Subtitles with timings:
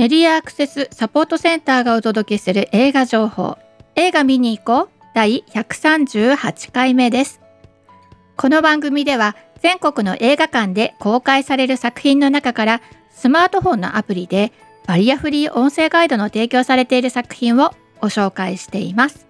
[0.00, 3.58] メディアアクセスサポートセンターがお届けする映画情報。
[3.96, 4.88] 映画見に行こう。
[5.14, 7.42] 第138回目です。
[8.38, 14.54] この番組では全国の映画館で公開される作品の中からスマートフォンのアプリで
[14.86, 19.26] バリアフリー音声ガイドの提供されている作品をご紹介しています。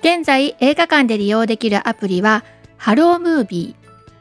[0.00, 2.44] 現在映画館で利用できるアプリは
[2.76, 3.76] ハロームービ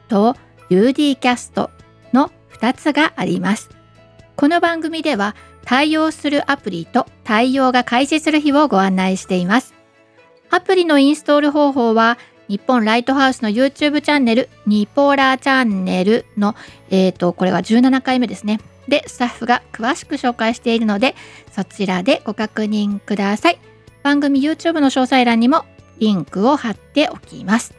[0.08, 0.38] ーと
[0.70, 1.70] UD キャスト
[2.14, 3.83] の2つがあります。
[4.36, 9.74] この番組では対応するアプリと対応が開始する日をご案内しています。
[10.50, 16.56] アプリのインストール方法は日本ライトハウスの YouTube チャンネルニポラチャンネルの、
[16.90, 18.60] えーと、これは17回目ですね。
[18.88, 21.16] で、スタッフが詳しく紹介しているので、
[21.52, 23.60] そちらでご確認ください。
[24.02, 25.64] 番組 YouTube の詳細欄にも
[26.00, 27.74] リンクを貼っておきます。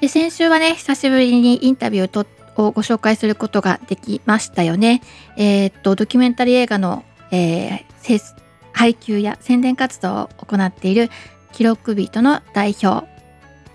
[0.00, 5.02] で先週はね、久しぶりにインタビューを取っをご紹介することができましたよね。
[5.36, 8.34] えー、っとドキュメンタリー映画の、えー、
[8.72, 11.10] 配給や宣伝活動を行っている
[11.52, 13.06] 記録ビートの代表、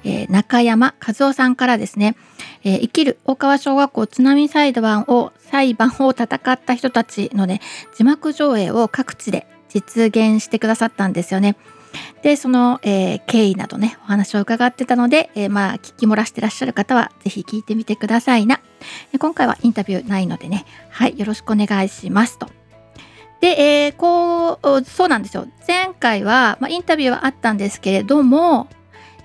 [0.04, 2.16] えー、中山和夫さんからですね、
[2.64, 7.62] えー、生きる大川小学校津波裁判を裁判を戦った人たちのね
[7.96, 11.56] 字幕上映を各地で実現してくださったんですよね。
[12.22, 18.60] でその、えー、経緯などねお話を伺ってたので、えー、まあ聞き漏らしてらっしゃる方は是非聞いてみてくださいな。
[19.18, 22.50] 今回はインタビューないのでねはいよろしくお願いしますと。
[23.42, 23.48] で、
[23.86, 25.48] えー、こうそうなんですよ。
[25.68, 28.68] 前回は、まあ、インタビューはあったんですけれども、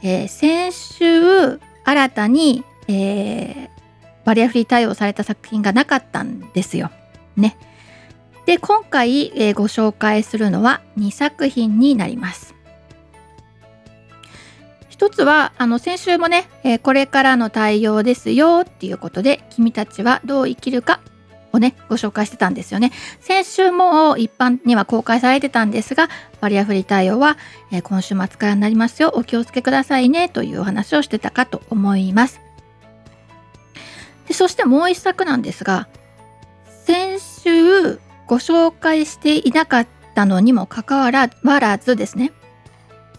[0.02, 3.70] え先週新たに、え
[4.24, 6.90] バリアフリー対応された作品がなかったんですよ。
[7.36, 7.56] ね。
[8.46, 12.53] で今回、えご紹介するのは2作品になります。
[15.04, 21.00] 一つはあの先週もね、えー、これからの対応ですよっていうことで君たちはどう生きるか
[21.52, 22.90] をねご紹介してたんですよね。
[23.20, 26.08] 先週も一般には公開されてたんですが
[26.40, 27.36] バリアフリー対応は、
[27.70, 29.12] えー、今週末からになりますよ。
[29.14, 32.40] お気をつけくださいねというお話をしてたかと思います。
[34.26, 35.86] でそしてもう一作なんですが
[36.86, 42.32] 先週ご紹介していなかったのにもかかわらずですね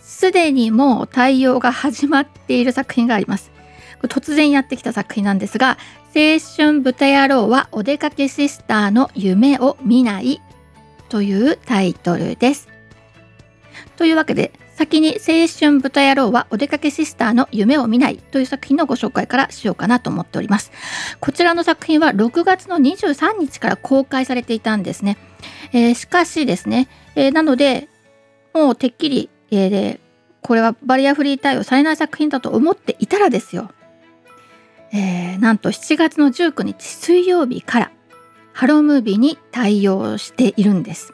[0.06, 3.52] すでにもう対応が始まっている作品があります。
[4.04, 5.80] 突然やってきた作品なんですが
[6.16, 10.42] 「青春豚野郎はお出かけシスターの夢を見ない」
[11.10, 12.70] というタイトルです。
[13.98, 20.72] というわけで先に「青春豚野郎はお出かけシスターの夢を見ない」という作品のご紹介からしようかなと思っております。
[21.20, 25.18] こちらの作品は6月の23日から公開されていたんですね。
[25.74, 27.90] えー、しかしですね、えー、なので
[28.54, 30.00] もうてっきりえー、
[30.42, 33.70] これはバリアフリー対応されない作品だと思っていたらですよ、
[34.92, 37.92] えー、なんと7月の19日水曜日から
[38.54, 41.14] ハロームービーに対応しているんです。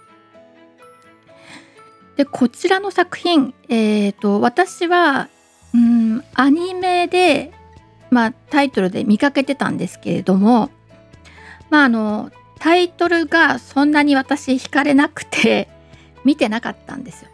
[2.15, 5.27] でこちらの作品、えーと、私は
[5.73, 7.51] うんアニメで、
[8.11, 10.69] まあ、タイトルで見かけてたんですけれども、
[11.71, 15.67] まあ、あのタイトルがそんなに私惹かれなくて
[16.23, 17.30] 見てなかったんですよ。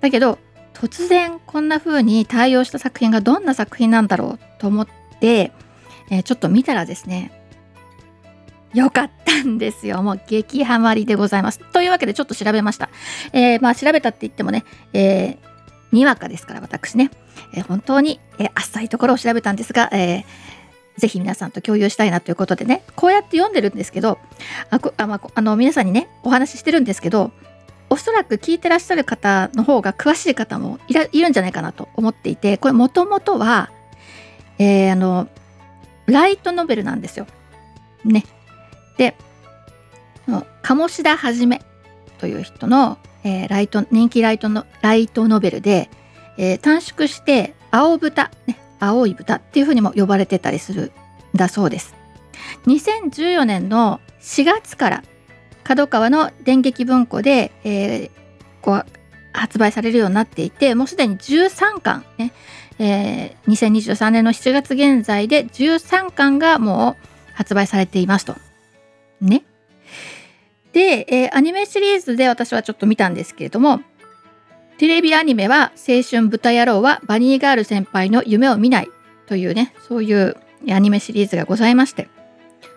[0.00, 0.38] だけど
[0.74, 4.88] 突然こんな風に対応した作品がどんな作品なんだろうと思っ
[5.20, 5.52] て、
[6.10, 7.32] えー、ちょっと見たらですね
[8.72, 10.02] よかったんですよ。
[10.02, 11.58] もう激ハマりでございます。
[11.72, 12.88] というわけでちょっと調べました。
[13.32, 15.36] えー、まあ調べたって言ってもね、えー、
[15.90, 17.10] にわかですから私ね、
[17.52, 24.18] えー、本当に、えー、浅いところを調べたんですが、えー、ぜひ皆さんと共有したいなということでね、こうやって読んでるんですけど、
[24.70, 27.32] あこあまあ、あの皆さんにね、お話ししてるんですけど、
[27.90, 33.70] おそらく聞いてらっしゃる方の方が詳しい方もいるんじゃないかなと思っていてこれもともとは、
[34.58, 35.28] えー、あの
[36.06, 37.26] ライトノベルなんですよ。
[38.04, 38.24] ね。
[38.96, 39.14] で
[40.62, 41.62] 鴨志田はじめ
[42.18, 45.90] という人の、えー、ライト人気ライトのライトノベルで、
[46.38, 50.92] えー、短縮して青豚、ね、青い豚っていうふうにも呼ばれてたりする
[51.34, 51.94] んだそうです。
[52.66, 55.04] 2014年の4月から
[55.64, 58.10] 角川の電撃文庫で、えー、
[58.62, 58.86] こう
[59.32, 62.32] 発売されるようになっていてもうすでに13巻ね、
[62.78, 68.36] えー、2023年の7月現在で13巻がもう発売されていますと。
[69.20, 69.44] ね。
[70.72, 73.80] で、えー、アニメシリーズで私はちょっと見たんですけれども
[74.78, 78.88] テレビアニメは「青春豚野郎はバニーガール先輩の夢を見ない」
[79.26, 80.36] というねそういう
[80.70, 82.08] アニメシリーズがございまして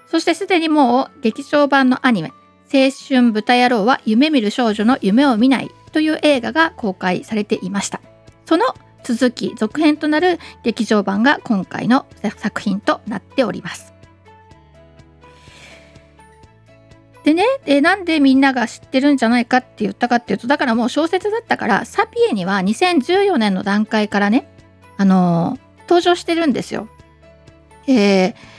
[0.08, 2.32] そしてすでにもう劇場版のアニメ
[2.74, 8.02] 青春豚野郎は夢見る少女の夢を見ないという映画が公開されていました。
[8.46, 8.66] その
[9.04, 13.94] 続き、続編となる劇場版が今回の作品となっております。
[17.24, 24.50] でね、えなんでみんなが知ってるんじゃないかって言ったかっていうとだからもう小説だったからサピエには2014年の段階からね、
[24.98, 26.90] あのー、登場してるんですよ。
[27.88, 28.53] えー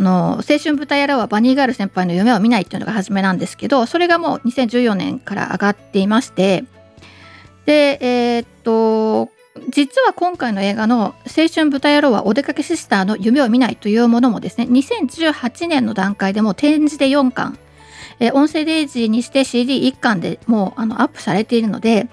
[0.00, 6.64] あの青春舞台やらはバニーガール先輩の夢を見ないっていうのが初めなんですけどそれがもう2014年から上がっていまして
[7.66, 9.30] でえー、っと
[9.68, 17.58] 実は今回の映画の「青春ブタ野郎はお出かけシスターの夢を見ない」というものもですね2018年の段階でも点字で4巻、
[18.20, 22.08] え、音声 DAISY にして CD1 巻でもうあのアップされているので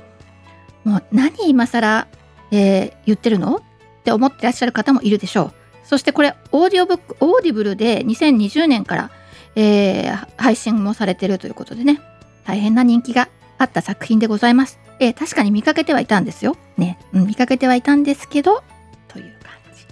[0.83, 2.07] もう何今更、
[2.51, 3.55] えー、言ってるの？
[3.55, 3.61] っ
[4.03, 5.66] て思ってらっしゃる方もいるでしょう。
[5.87, 9.11] そしてこれオーディオブック Audible で2020年から、
[9.55, 12.01] えー、配信もされてるということでね
[12.45, 14.79] 大変な人気があった作品でございます。
[14.99, 16.57] えー、確かに見かけてはいたんですよ。
[16.77, 18.63] ね、うん、見かけてはいたんですけど
[19.07, 19.85] という感じ。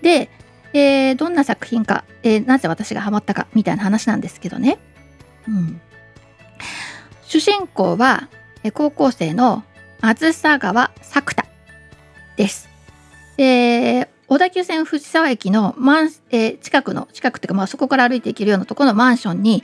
[0.00, 0.30] で、
[0.72, 4.78] えー、どんな作品か、え、なぜ私がハマったかみたいな話なんですけどね。
[5.48, 5.80] うん、
[7.26, 8.28] 主人公は、
[8.62, 9.62] え高校生の
[10.00, 11.46] あずさ川作田
[12.36, 12.68] です。
[13.36, 19.62] えー、小田急線藤沢駅のマン、えー、近くの近くっていうか、まあ、そこから歩いて行けるようなところのマンションに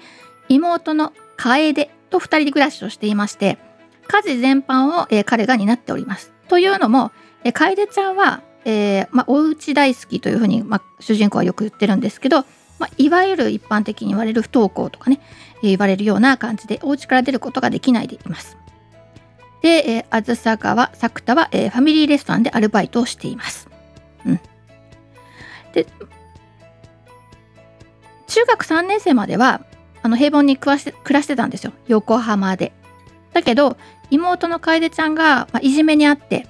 [0.49, 3.59] 妹の楓と2人で暮らしをしていまして
[4.07, 6.33] 家事全般を、えー、彼が担っております。
[6.49, 7.13] というのも、
[7.45, 12.45] えー、楓ちゃんは、えーまあ、お家大好きというふうに、まあ、主人公はよく言ってるんですけど、
[12.81, 15.21] まあ、いわゆる一般的に言われる不登校とかね、
[15.63, 18.59] えー、言われるような感じでお家から出ることができないでいます。
[19.63, 23.70] で、えー、あずさ川作田は、えー、ファミリーレストランでアルバイトをしています。
[25.73, 25.87] で
[28.27, 29.63] 中学3年生までは
[30.03, 32.73] あの平凡に暮らして暮らしてたんですよ横浜で。
[33.33, 33.77] だけど
[34.11, 36.47] 妹の楓ちゃんが、まあ、いじめにあって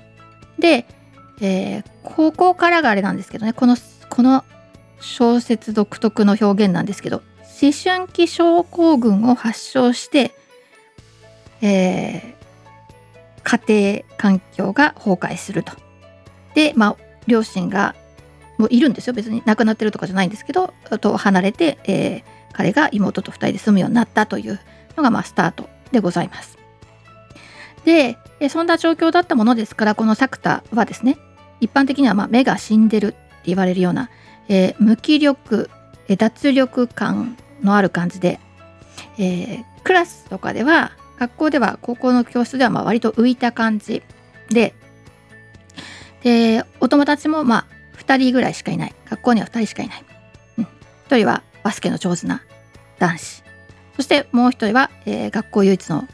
[0.59, 0.87] で、
[1.41, 3.77] えー、高校からがあれなんですけどねこの
[4.09, 4.45] この
[5.01, 7.23] 小説独特の表現なんですけど
[7.63, 10.33] 思春期症候群を発症して、
[11.61, 15.73] えー、家庭環境が崩壊すると。
[16.55, 16.97] で、まあ、
[17.27, 17.95] 両親が
[18.61, 22.23] もういるんですよ別に亡くなってるとかじゃないんですけどと離れて、えー、
[22.53, 24.61] 彼が妹と2人で住むようになったという
[24.99, 26.59] のがまあスタートでございます。
[27.87, 28.19] で
[28.51, 31.17] そんな状況だったものですからこの作田はですね
[31.61, 33.17] 一般的にはま目が死んでるって
[33.47, 34.11] 言われるような、
[34.49, 35.71] えー、無気力、
[36.19, 38.39] 脱力感のある感じで、
[39.19, 44.03] えー、クラスとかでは学校では高校の教室ではま割と浮いた感じ
[44.51, 44.75] で
[46.23, 48.95] でお友達もまあ2人ぐらいしかいない。
[49.09, 50.05] 学校には2人しかいない、
[50.59, 52.43] うん、1人はバスケの上手な
[52.99, 53.43] 男子。
[53.97, 56.09] そしてもう1人は、えー、学校唯一の、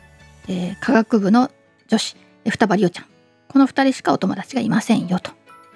[0.48, 1.50] えー、科学部の
[1.88, 2.16] 女子。
[2.48, 3.06] 双葉梨央ちゃん。
[3.48, 5.18] この2人しかお友達がいませんよ。
[5.18, 5.32] と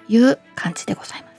[0.07, 1.31] いう感じでございます。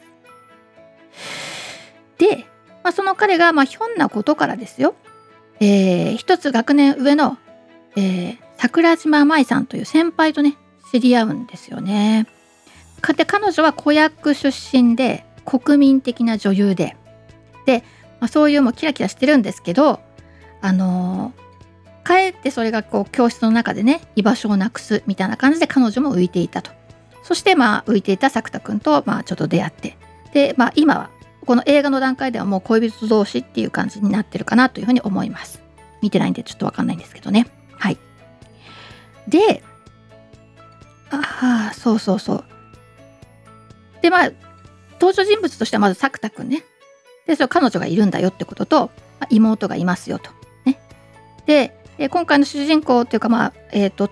[2.18, 2.46] で、
[2.82, 4.94] まあ、その彼がまあひょんなことからですよ、
[5.60, 7.38] えー、一つ学年上の、
[7.96, 10.56] えー、桜島舞さんという先輩とね
[10.90, 12.26] 知り合うんですよね。
[13.12, 16.96] で彼女は子役出身で国民的な女優で。
[17.66, 17.84] で、
[18.20, 20.00] まあ、そういうもキラキラしてるんですけど
[20.60, 26.70] あのー、かえってそれがこう教室の中でね居場所をなくすみたいな感じで彼女も浮いていたと。
[27.24, 29.96] そしてまあ浮いていた作田君とまあちょっと出会って。
[30.32, 31.10] でまあ今は
[31.44, 35.60] この映画の段階ではもう恋人同士っていう感じになってるかなというふうに思います。
[36.00, 37.46] 見てないんでちょっとわかんないんですけどね。
[37.78, 37.98] はい。
[39.28, 39.62] で
[41.10, 42.44] ああそうそうそう。
[44.12, 44.30] まあ
[45.00, 46.62] 登場人物としてはまず作田くんね。
[47.26, 50.30] でそれ彼女がいるんだよってことと、まあ、妹がいますよと。
[50.64, 50.78] ね、
[51.46, 54.10] で、え今回の主人公っていうかまあえっ、ー、と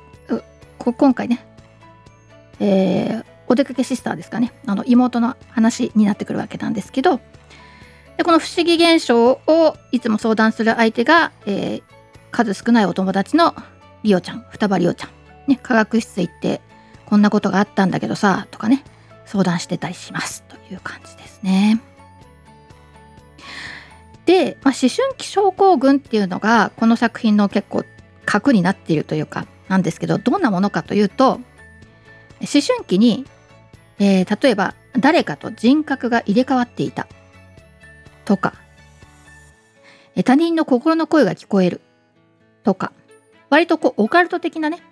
[0.78, 1.44] 今回ね、
[2.58, 4.52] えー、お出かけシスターですかね。
[4.66, 7.20] あの妹の話になってくるわけなんですけど。
[8.16, 11.82] でこの不思議現象をいつも相談する相手が、えー、
[12.30, 13.54] 数少ないお友達の
[14.02, 14.44] リオちゃん。
[14.50, 15.10] 双葉リオちゃん、
[15.46, 16.60] ね、科学室行って
[17.06, 18.84] こんなことがあったんだけどさとかね。
[19.30, 21.80] 相談してたりしますという感じですね。
[24.26, 27.84] で、まあ、思春期症候群っていうのがこの作品の結構
[28.26, 31.42] 核になっているというかなんですけどどんなものかというと思
[32.40, 33.24] 春期に、
[34.00, 37.06] えー、例えば誰かと人格が入れ替わっていた
[38.24, 38.54] とか
[40.24, 41.80] 他人の心の声が聞こえる
[42.64, 42.92] とか
[43.48, 44.82] 割とこうオカルト的なね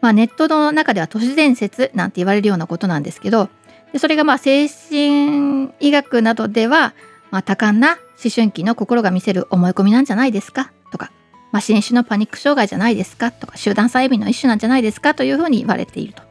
[0.00, 3.50] まあ、ネットの中では都市伝説なんて言われるようなことなんですけど
[3.92, 6.94] でそれがまあ精神医学などでは、
[7.30, 10.72] まあ、多感な思春期の心が見せる思い込みなんじゃないですか？
[10.92, 11.10] とか、
[11.52, 13.32] まあ、新種のパニック障害じゃないですか？
[13.32, 15.14] とか集団催眠の一種なんじゃないですか？
[15.14, 16.22] というふうに言われていると。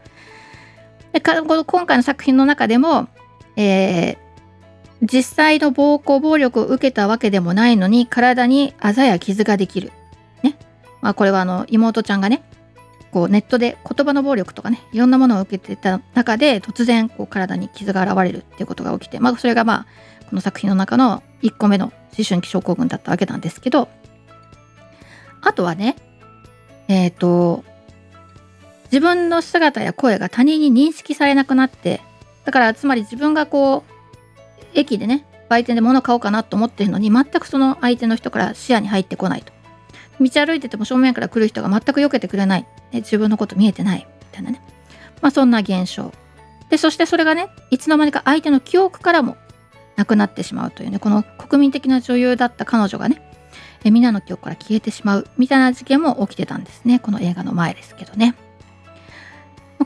[1.12, 3.08] で今回の作品の中でも、
[3.56, 4.18] えー、
[5.02, 9.92] 実際の暴行暴力を受けたわけでもないのに体にあざや傷ができる。
[10.44, 10.58] ね。
[11.02, 12.44] まあこれはあの妹ちゃんがね
[13.12, 19.86] こうネットで言葉の暴力とかねいろんなものを受けてた中で突然こう体に傷が現れるっていうことが起きて、まあ、それがまあ
[20.30, 23.90] この作品の中の1個目の思春期症候群だったわけなんですけど
[25.42, 25.96] あとはね
[26.88, 27.64] えっ、ー、と
[28.86, 32.02] 自分の姿や声が他人に認識されなくなって
[32.46, 34.00] だからつまり自分がこう
[34.74, 39.59] 駅でね売店で物買おうかなと思ってるのに全くその相手の人から視野に入ってこないと。
[40.20, 44.08] 道歩いてても正面から来る人が全く避けてくれない、自分のこと見えてない。
[44.22, 44.62] みたいなね。
[45.22, 46.14] まあそんな現象。
[46.70, 49.38] でそしてそれがねいつの間にか相手の記憶からも
[49.96, 53.22] なくなってしまうというねこの国民的な女優だった彼女がね
[53.84, 55.28] えみんなの記憶から消えてしまう。
[55.38, 57.00] みたいな事件も起きてたんですね。
[57.00, 58.36] この映画の前ですけどね。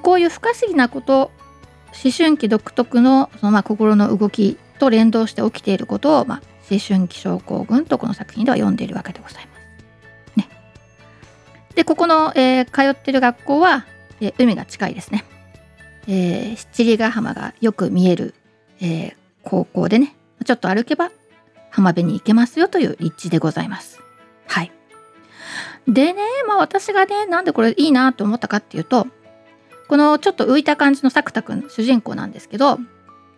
[0.02, 1.32] こういう不可思議なこと
[1.94, 9.53] 思春期独特のそのまあ心の動きと連動して起きていることを、まあ、思春期症候群とこの作品では読んでいるわけでございます。
[11.76, 13.86] でここの、えー、通ってる学校は、
[14.22, 15.26] えー、海が近いですね。
[16.08, 18.36] えー、七里ヶ浜がよく見える、
[18.82, 21.12] えー、高校でねちょっと歩けば
[21.70, 24.02] 浜辺に行けますよという立地でございます。
[24.48, 24.72] はい。
[25.88, 29.08] でね、まあ私がね、なんでこれいいなと思ったかっていうと、
[29.88, 32.78] このちょっと浮いた感じの作田くん、主人公なんですけど、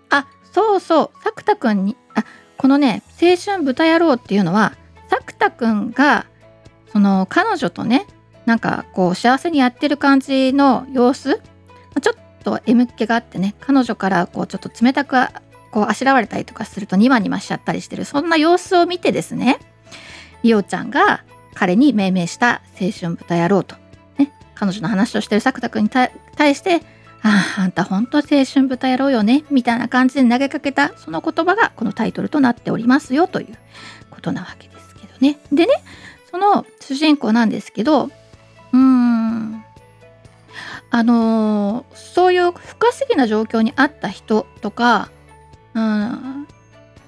[0.10, 2.24] あ、そうそう、作田くんに、あ、
[2.58, 4.74] このね、青春豚野郎っていうのは、
[5.10, 6.26] 作田くんが、
[6.92, 8.06] その彼女とね、
[8.46, 11.42] なんかこう幸せにやってる感じの様子、
[12.02, 15.16] ちょっと M っ気があってね、彼女からこうちょっと冷たく
[15.72, 19.60] こうあしらわれたりとかするとニマニマしちゃったりしてるそんな様子を見てですね
[20.42, 23.76] リオちゃんが彼に命名した青春豚野郎と、
[24.18, 26.12] ね、彼女の話をしてる作田君に対
[26.56, 26.82] して
[27.24, 33.58] ああ、あんた本当青春豚野郎よね、みたいな感じで投げかけた、その言葉がこのタイトルとなっておりますよという
[34.12, 35.40] ことなわけですけどね。
[35.52, 35.74] でね、
[36.30, 38.12] その主人公なんですけど、
[40.96, 45.10] あの、そういう不可思議な状況にあった人とか、
[45.74, 46.48] うん、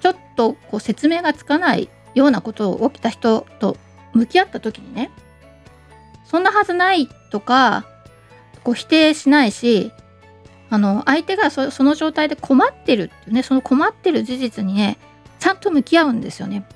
[0.00, 3.78] ちょっとこう説明がつかないようなことを起きた人と
[4.12, 5.10] 向き合った時にね
[6.26, 7.86] そんなはずないとか
[8.62, 9.90] こう否定しないし
[10.68, 14.98] あの相手がその状態で困ってるっていうねその困ってる事実にね
[15.38, 16.66] ちゃんと向き合うんですよね。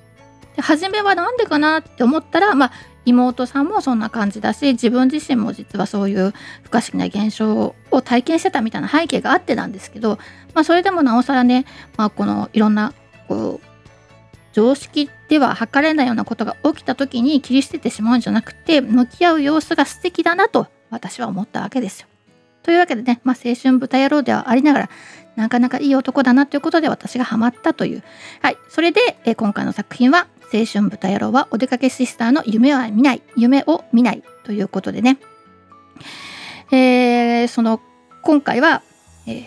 [0.57, 2.73] で初めは何でかなって思ったら、まあ、
[3.05, 6.33] 妹さんもそんな感じだし自分自身も実はそういう
[6.63, 10.19] 不可思議な現象を体験してたみたいな背景があってなんですけど、
[10.55, 11.65] まあ、それでもなおさらね、
[11.97, 12.93] まあ、このいろんな
[13.29, 13.67] こう
[14.53, 22.09] 常識では測れないようなことが起きた時に切り捨ててしまうんじゃなくて向き合う様子が素敵だなと私は思ったわけですよ。
[22.63, 24.91] というわけでね、まあ、青春豚野郎ではありながら
[25.37, 28.03] なかなかいい男だなということで私がハマったという。
[28.41, 28.59] はい。
[28.69, 35.19] それで、え今回の作品は青春豚野郎はお出かけシスターの夢は見ない、夢を見ないということでね。
[36.71, 37.81] えー、その、
[38.23, 38.83] 今回は、
[39.27, 39.45] えー、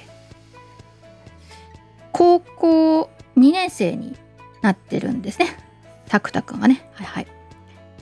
[2.12, 4.18] 高校2年生に
[4.62, 5.58] なってるんですね。
[6.08, 6.90] タクタくんはね。
[6.94, 7.28] はいはい。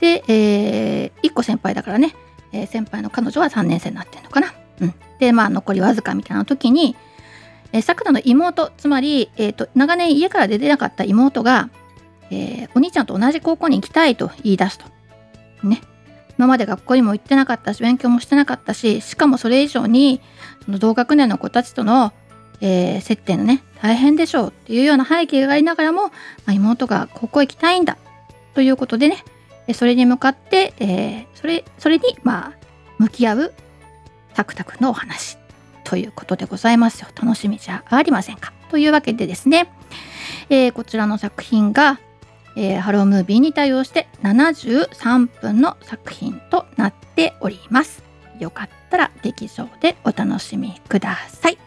[0.00, 2.14] で、えー、1個先輩だからね、
[2.52, 4.54] えー、先輩の彼女は3年生になってるのかな。
[4.80, 4.94] うん。
[5.18, 6.96] で、まあ、残りわずかみたいな時に、
[7.72, 11.70] えー、さくらの妹、つまり、えーと、長年家から出てなかった妹が、
[12.30, 14.86] えー、お兄ちゃんと同じ高校に行きたいと言い出すと。
[15.62, 15.82] ね。
[16.36, 20.20] 今まで学校にも行ってなかったし、勉強もしてなかったし、しかもそれ以上に、
[20.64, 22.12] その同学年の子たちとの、
[22.60, 26.10] えー、接点のね、大変でしょうっていうような背景がありながらも、ま
[26.48, 27.98] あ、妹が高校行きたいんだ
[28.54, 29.24] ということでね、
[29.74, 32.52] それに向かって、えー、それ、それに、まあ、
[32.98, 33.54] 向き合う
[34.34, 35.38] タクタクのお話
[35.84, 37.08] ということでございますよ。
[37.14, 38.52] 楽しみじゃありませんか？
[38.70, 39.72] というわけでですね、
[40.48, 42.00] えー、こちらの作品が、
[42.56, 48.02] えー、ハロームービーに対応して73分の作品となっております。
[48.38, 51.58] よかったら劇場でお楽しみください。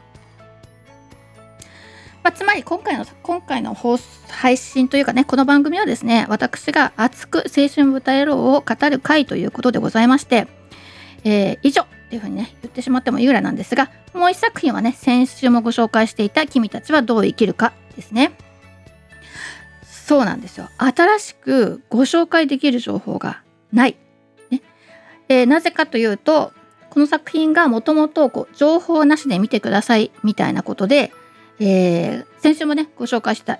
[2.23, 10.45] まあ、つまり今回の今回の放配信というかねこの番組はですね私が熱く青春舞台野郎を語る回ということでございまして、
[11.23, 18.33] えー、以上っていうふうにね言ってしまってもいいぐらいなんですがもう一作品はね先週もご紹介していた「君たちはどう生きるか」ですね
[20.07, 23.41] そうなんですよ新しくご紹介できる情報が
[23.73, 23.97] ない、
[24.49, 24.61] ね
[25.27, 26.53] えー、なぜかというと
[26.89, 31.11] この作品がもともと情報なしで見てくださいみたいなことで、
[31.59, 33.59] えー、先週もねご紹介した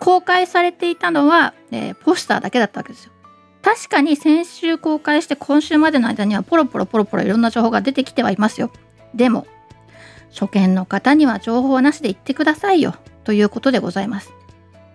[0.00, 3.12] 公開されていたのは、えー、ポスターだけだったわけですよ
[3.62, 8.70] 確かに先週公開して今週までの間にはポロポロポロポロいろんな情報が出てきてはいますよ。
[9.14, 9.46] でも
[10.38, 14.34] 初見の方には情報なしで言ってくださいよということでございます。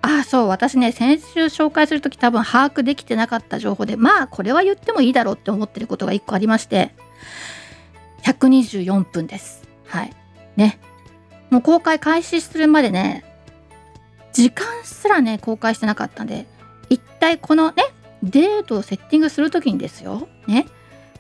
[0.01, 0.47] あそう。
[0.47, 6.91] 私ね先週紹介する時多分把握できてなかった情報でまあこれは言ってもいいだろうって思ってることが1個ありまして
[8.23, 9.67] 124分です。
[9.85, 10.13] はい。
[10.55, 10.79] ね。
[11.49, 13.23] もう公開開始するまでね
[14.33, 16.45] 時間すらね公開してなかったんで
[16.89, 17.83] 一体このね
[18.23, 20.27] デートをセッティングする時にですよ。
[20.47, 20.67] ね。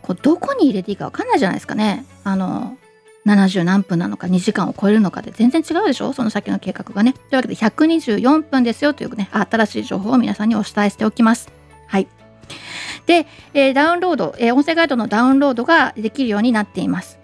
[0.01, 2.05] こうどこに入れていいか分かんないじゃないですかね。
[2.23, 2.77] あの
[3.25, 6.13] 70何分なのか2時間を超えるのかで全然違うでしょ？
[6.13, 7.13] その先の計画がね。
[7.13, 11.51] というわけで124分ですよというね新しい情報を皆さんにお伝えしておきます。
[11.87, 12.07] はい。
[13.05, 17.19] で、えー、ダウンロード、えー、音声ガイドのダウンロードができるようになっています。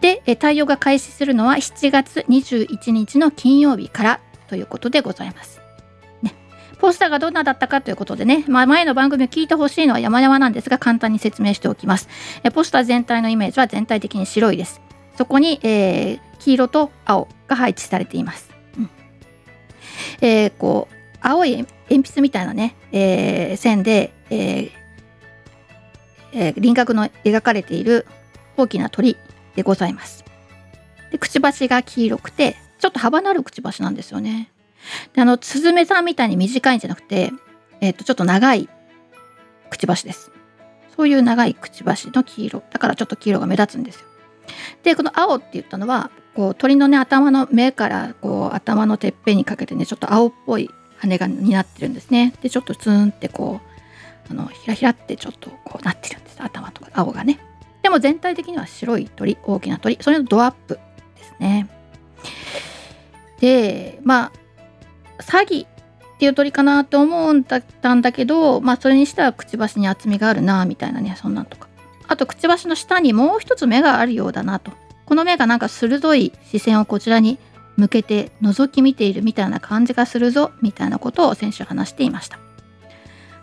[0.00, 5.60] で、えー、対応が開始するのは7月21日の金曜日からということでございます。
[6.22, 6.34] ね、
[6.78, 12.08] ポスターがどんなだったかということでね、まあ、前の番組を聞いてほしいのは山々なんですが簡単に説明しておきます。
[12.42, 14.80] えポスター全体のイメージは全体的に白いです。
[15.20, 18.48] そこに、えー、黄色と青が配置されています。
[18.78, 18.90] うん、
[20.22, 24.70] えー、こう青い鉛筆みたいなね、えー、線で、えー
[26.32, 28.06] えー、輪郭の描かれている
[28.56, 29.18] 大きな鳥
[29.56, 30.24] でございます。
[31.10, 34.50] でくちばしが黄色くてちょっと幅のあるくちばしなんですよね。
[35.12, 37.30] であのスズメさんみたいに短いんじゃなくて、
[37.82, 38.70] えー、とちょっと長い
[39.68, 40.30] くちばしです。
[40.96, 44.09] そういう長いくちばしの黄色だからちょっと黄色が目立つんですよ。
[44.82, 52.34] でこの青って言ったのはこう鳥のね頭の目からこう頭のてっぺんにかけてねちょっと青っぽい羽がになってるんですね。
[52.42, 53.60] でちょっとツーンってこ
[54.28, 57.40] うあのひらひらってちょっとこうなってるんです頭とか青がね。
[57.82, 60.78] でも全体的には白い鳥大きな鳥それのドアップ
[61.16, 61.68] ですね。
[63.40, 64.32] でまあ
[65.22, 65.68] 詐欺っ
[66.18, 71.69] ていう鳥かなと思うんだったんだけどまあそれにしてはくちばしに厚みがあるなみたいなねそんなんとか
[72.10, 74.72] あとくちばしの下にもう一つ目があるようだなと。
[75.06, 77.38] この目がなんか鋭い視線をこちらに
[77.76, 82.38] 向けて覗き見ているみたいな感じがするぞみたいなことを先週話していました。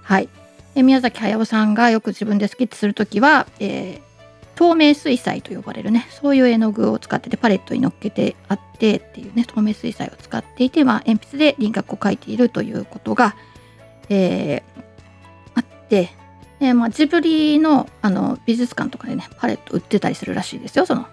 [0.03, 0.27] はい。
[0.75, 4.01] え宮崎駿さんがよく自分でスケッチする時は、えー、
[4.57, 13.35] 透明水彩と呼ばれるねそういう絵の具を使っててパレットに乗っけてあってっていうね透明水彩を使っていて、まあ、鉛筆で輪郭を描いているということが、
[14.09, 14.61] えー、
[15.55, 16.11] あって
[16.59, 21.05] えー、まあ、ジブリのあの美術館とかでねパレット売ってたりするらしいですよその。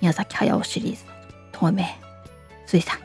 [0.00, 1.12] 宮崎駿シリーズの
[1.52, 1.84] 透明
[2.66, 2.98] 水彩、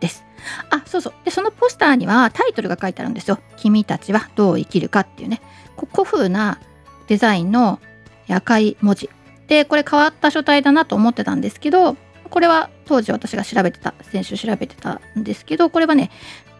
[0.00, 0.24] です。
[0.70, 1.14] あそうそう。
[1.24, 5.40] でそのポスターにはタイトルが書いてあるんですよ「君たちはどう生きるか」っていうね。
[5.76, 6.60] 古風な
[7.08, 7.80] デザインの
[8.28, 9.10] 赤い文字。
[9.46, 11.96] でこれ変わった書体だなと思ってたんですけど
[12.30, 16.10] これは当時私が調べてた先週調べてたんですけどこれはね、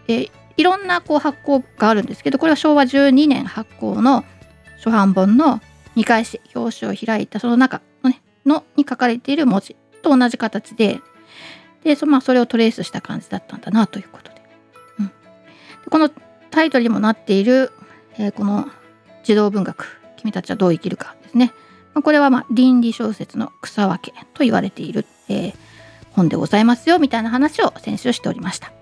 [0.07, 4.25] え、いろんなこう発行があるんですけどこれは昭和12年発行の
[4.77, 5.61] 初版本の
[5.97, 11.01] 見返し表紙を開いたその中の,、ね、のに書かれている文字と同じ形で
[11.83, 14.43] でそ,、まあ、それをトレースした感じだったんだなということで,、
[15.01, 15.13] うん、で
[15.91, 16.11] この
[16.51, 17.73] タイトルにもなっている、
[18.19, 18.69] えー、この
[19.25, 21.53] 児童文学「君たちはどう生きるか」ですね、
[21.95, 25.55] まあ、これはまあ倫理小説の草分けと言われている、えー、
[26.13, 28.73] 本でございますよみたいな話を先週しておりました。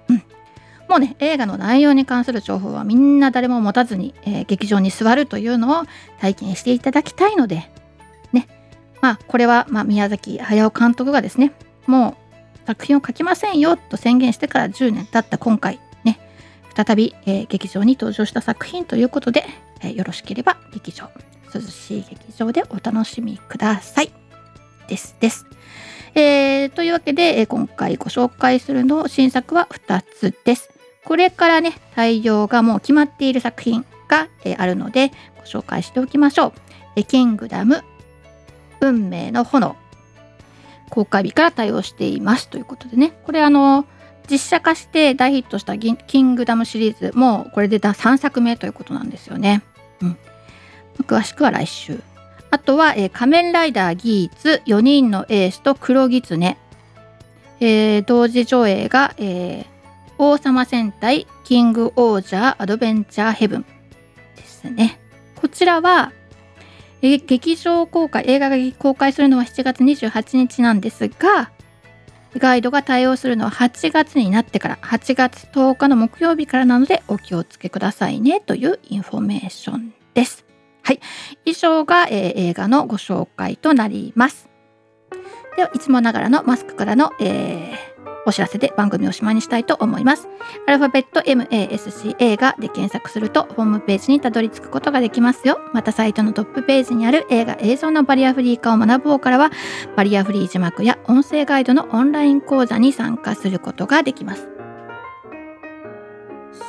[0.93, 5.85] もうね映画の内容に関する情報はみんな誰も持たずに、えー、劇場に座るというのを
[6.21, 7.71] 体験していただきたいので
[8.35, 8.47] ね
[9.01, 11.55] まあこれは、まあ、宮崎駿監督がですね
[11.87, 12.19] も
[12.63, 16.21] う作品を書きませんよと宣言してから10年経った今回ね
[16.77, 19.47] 再び、えー、劇場に登場した作品ということで、
[19.81, 21.09] えー、よろしければ劇場
[21.55, 24.13] 涼しい劇場でお楽しみください
[24.89, 25.47] ですです。
[26.15, 30.82] えー、というわけで、え今回ご紹介するの新作は2つです。
[31.05, 36.53] これからね、対応がもう決まっている作品が、えあるので、ご紹介しておきましょう。
[36.97, 37.83] えキングダム、
[38.81, 39.77] 運命の炎、
[40.91, 43.87] 公開日から対応していますということでね、これあの、
[44.31, 49.62] 実写化して大ヒットしたキングダムシリーズもこれで3作目ということなんですよね。
[50.01, 50.17] うん。
[51.05, 52.01] 詳しくは来週。
[52.51, 56.59] あとは、えー、仮面ライダーギーツ4人のエースと黒狐、
[57.61, 59.67] えー、同時上映が、えー、
[60.25, 63.67] 王様戦隊キングオージャーアドベンチャーヘブン
[64.37, 65.01] ですね。
[65.35, 66.13] こちらは、
[67.01, 71.51] 劇場公開、映画が公開するのは7月28日なんですが、
[72.39, 80.45] ガイドが対応するのは8月になってから、8月10日の木曜日からなのでお気をつけくださいねというインフォメーションです。
[80.85, 81.01] はい。
[81.45, 84.49] 以上が、えー、映画のご紹介となります。
[85.57, 87.92] では、いつもながらのマスクからの、えー
[88.27, 90.29] お知らせで番組をしまいにしたいと思います。
[90.67, 95.61] アルファベット MASC 映画で検索するとホームページにたどり着くことができますよ。
[95.73, 99.51] またサイトのトップページにある映画映像のバリアフリー化を学ぼうからは
[99.97, 104.49] バリアフリー字幕や音声ガイドのオンライン講座に参加することができます。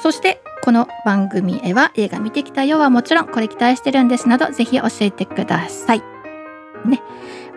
[0.02, 6.04] そしてこの番組へは映画見てきたよはもちろんこれ期待してるんですなどぜひ教えてください。
[6.86, 7.02] ね、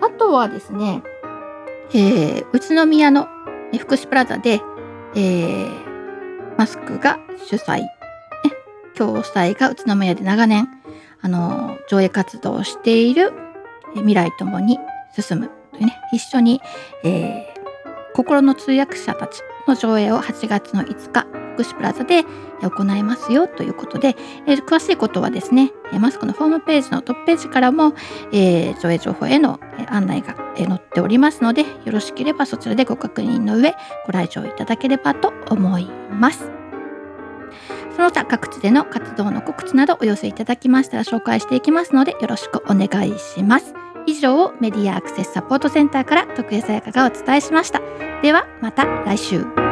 [0.00, 1.02] あとはですね、
[1.92, 3.26] えー、宇都宮の
[3.78, 4.62] 福祉プラザで、
[5.14, 5.70] えー、
[6.56, 7.82] マスクが主催、
[8.96, 10.68] 共催が宇都宮で長年
[11.20, 13.32] あの上映活動をしている
[13.94, 14.78] 未来ともに
[15.18, 16.60] 進むというね一緒に、
[17.04, 22.24] えー、心の通訳者たちの上映を8月の5日福祉プラザで
[22.62, 27.94] 行いますよということで、えー、詳しいことはですねマスクのホームページのトップページからも、
[28.32, 33.74] えー、上映情報への案内が載っておりますのでよろしければそちらでご確認の上
[34.06, 36.57] ご来場いただければと思います。
[37.98, 43.74] その他各地での活動の告知などお寄せいただきましたら紹介していきますのでよろしくお願いします。
[44.06, 47.82] 以上メディアアクセスサポートセンターから徳江さやかがお伝えしました。
[48.22, 49.67] ではまた来週。